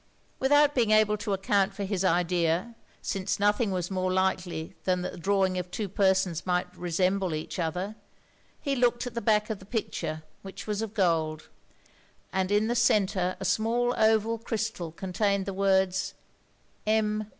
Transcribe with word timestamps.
Without 0.39 0.73
being 0.73 0.89
able 0.89 1.15
to 1.17 1.31
account 1.31 1.75
for 1.75 1.83
his 1.83 2.03
idea, 2.03 2.73
since 3.03 3.39
nothing 3.39 3.69
was 3.69 3.91
more 3.91 4.11
likely 4.11 4.73
than 4.83 5.03
that 5.03 5.11
the 5.11 5.17
drawing 5.19 5.59
of 5.59 5.69
two 5.69 5.87
persons 5.87 6.43
might 6.43 6.75
resemble 6.75 7.35
each 7.35 7.59
other, 7.59 7.93
he 8.59 8.75
looked 8.75 9.05
at 9.05 9.13
the 9.13 9.21
back 9.21 9.51
of 9.51 9.59
the 9.59 9.63
picture, 9.65 10.23
which 10.41 10.65
was 10.65 10.81
of 10.81 10.95
gold; 10.95 11.49
and 12.33 12.49
in 12.49 12.65
the 12.65 12.73
centre 12.73 13.37
a 13.39 13.45
small 13.45 13.93
oval 13.95 14.39
crystal 14.39 14.91
contained 14.91 15.45
the 15.45 15.53
words 15.53 16.15
_Em. 16.87 17.27